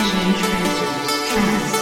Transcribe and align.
change 0.00 0.42
patterns, 0.42 1.28
trance. 1.28 1.77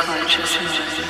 subconscious 0.00 0.56
mind. 0.56 1.08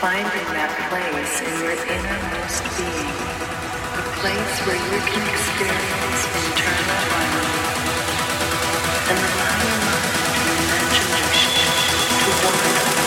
Finding 0.00 0.48
that 0.54 0.72
place 0.90 1.40
in 1.46 1.54
your 1.62 1.78
innermost 1.86 2.64
being, 2.76 3.14
a 3.94 4.04
place 4.18 4.54
where 4.66 4.74
you 4.74 4.98
can 5.14 5.24
experience 5.30 6.20
internal 6.34 6.98
harmony 7.14 7.54
and 9.10 9.18
allow 9.30 9.54
your 9.62 9.78
mind 9.86 10.10
to 10.34 10.50
imagination 10.58 11.52
to 12.18 12.30
wander. 12.42 13.03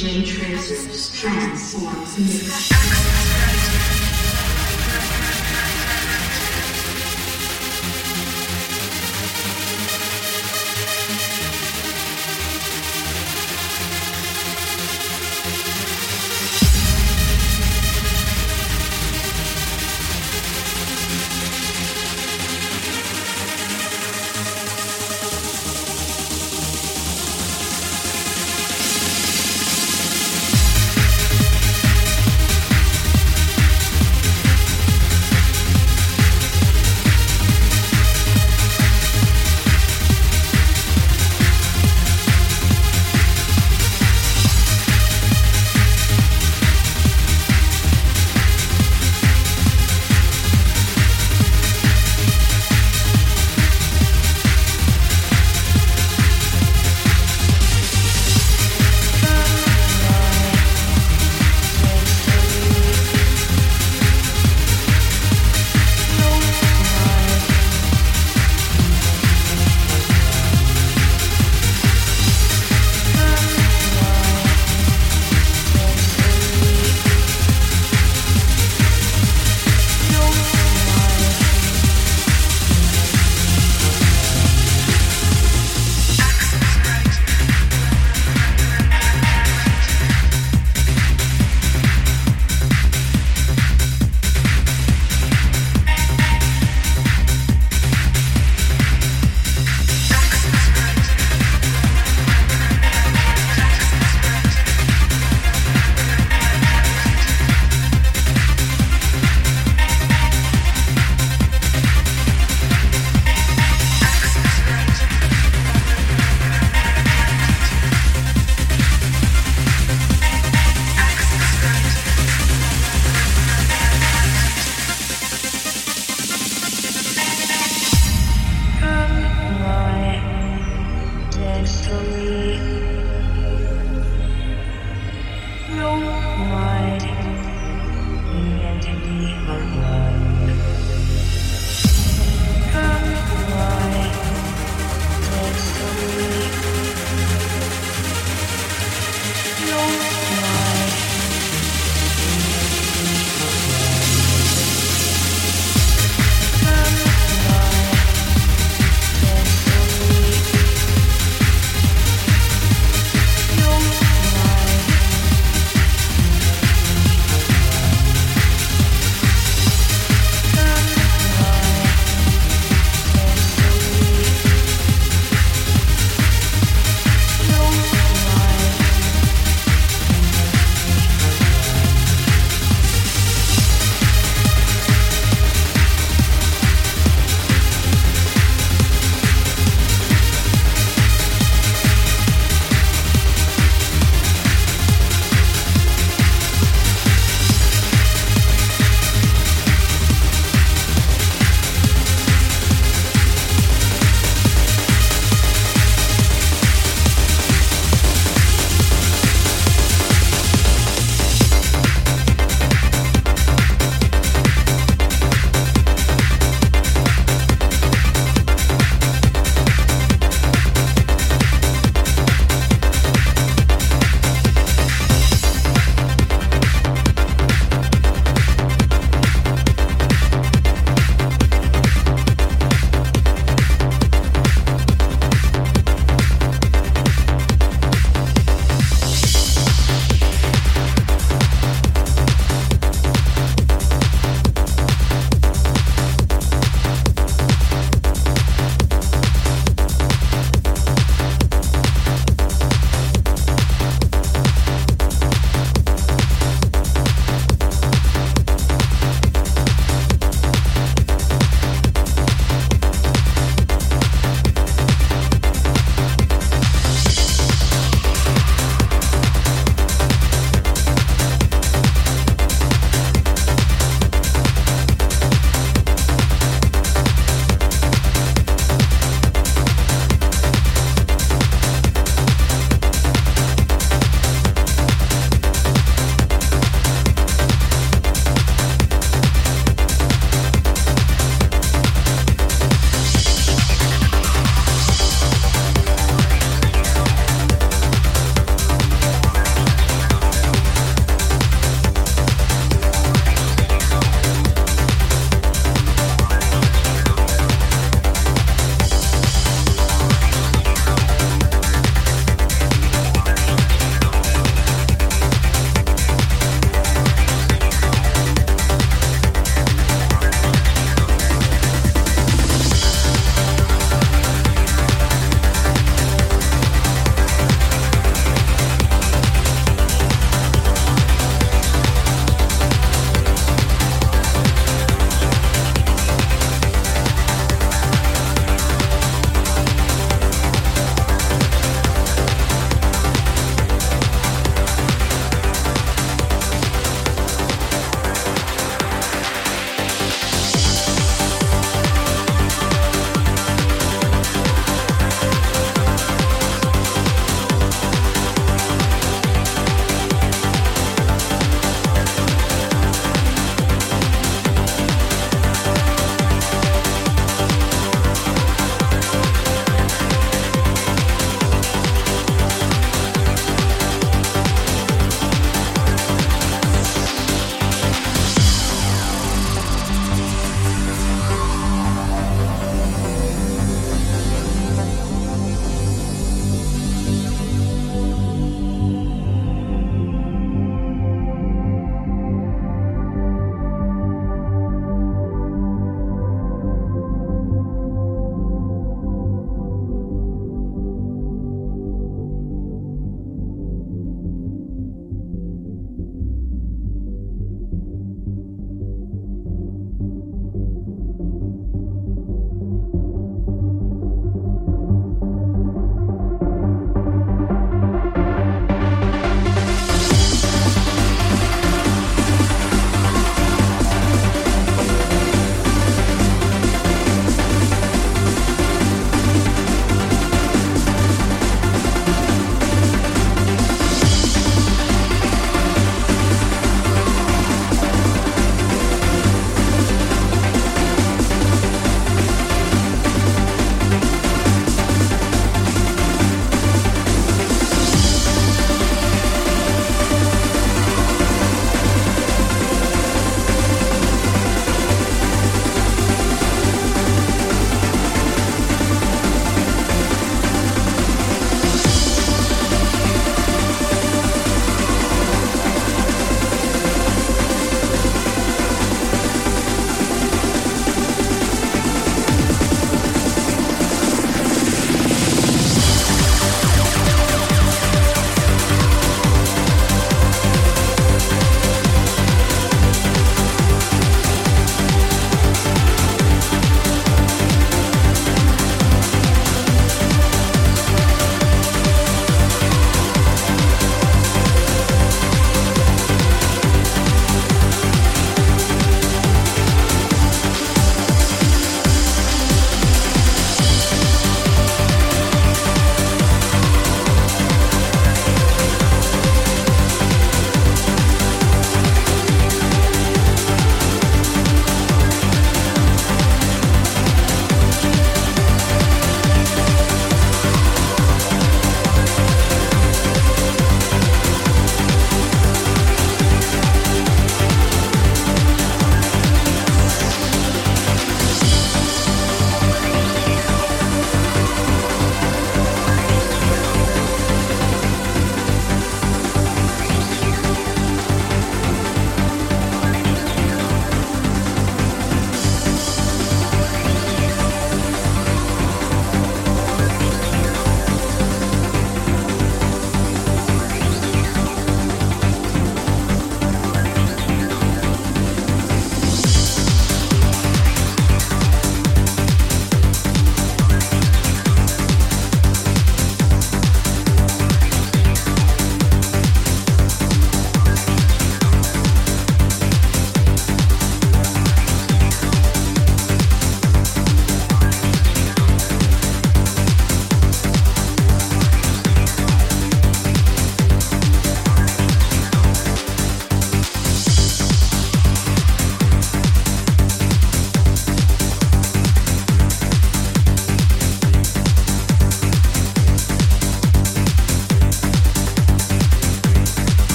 Change. 0.00 0.39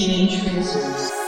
gente 0.00 0.40
fez 0.40 0.74
isso. 0.74 1.19